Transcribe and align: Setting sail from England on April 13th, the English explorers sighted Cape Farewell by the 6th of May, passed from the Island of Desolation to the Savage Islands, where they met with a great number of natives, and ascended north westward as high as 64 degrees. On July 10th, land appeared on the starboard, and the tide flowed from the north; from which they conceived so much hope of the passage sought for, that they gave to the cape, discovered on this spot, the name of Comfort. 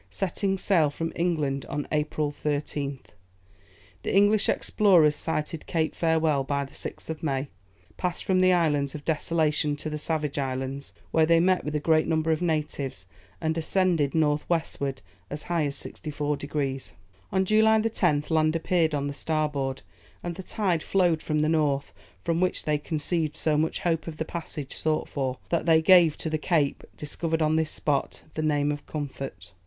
Setting 0.09 0.57
sail 0.57 0.89
from 0.89 1.13
England 1.15 1.63
on 1.67 1.87
April 1.91 2.31
13th, 2.31 3.13
the 4.01 4.11
English 4.11 4.49
explorers 4.49 5.15
sighted 5.15 5.67
Cape 5.67 5.93
Farewell 5.93 6.43
by 6.43 6.65
the 6.65 6.73
6th 6.73 7.11
of 7.11 7.21
May, 7.21 7.49
passed 7.97 8.23
from 8.25 8.39
the 8.39 8.51
Island 8.51 8.95
of 8.95 9.05
Desolation 9.05 9.75
to 9.75 9.91
the 9.91 9.99
Savage 9.99 10.39
Islands, 10.39 10.91
where 11.11 11.27
they 11.27 11.39
met 11.39 11.63
with 11.63 11.75
a 11.75 11.79
great 11.79 12.07
number 12.07 12.31
of 12.31 12.41
natives, 12.41 13.05
and 13.39 13.55
ascended 13.59 14.15
north 14.15 14.43
westward 14.49 15.03
as 15.29 15.43
high 15.43 15.67
as 15.67 15.75
64 15.75 16.35
degrees. 16.35 16.93
On 17.31 17.45
July 17.45 17.77
10th, 17.79 18.31
land 18.31 18.55
appeared 18.55 18.95
on 18.95 19.05
the 19.05 19.13
starboard, 19.13 19.83
and 20.23 20.33
the 20.33 20.41
tide 20.41 20.81
flowed 20.81 21.21
from 21.21 21.41
the 21.41 21.47
north; 21.47 21.93
from 22.23 22.41
which 22.41 22.63
they 22.65 22.79
conceived 22.79 23.37
so 23.37 23.55
much 23.55 23.81
hope 23.81 24.07
of 24.07 24.17
the 24.17 24.25
passage 24.25 24.75
sought 24.75 25.07
for, 25.07 25.37
that 25.49 25.67
they 25.67 25.79
gave 25.79 26.17
to 26.17 26.29
the 26.31 26.39
cape, 26.39 26.83
discovered 26.97 27.43
on 27.43 27.55
this 27.55 27.69
spot, 27.69 28.23
the 28.33 28.41
name 28.41 28.71
of 28.71 28.87
Comfort. 28.87 29.53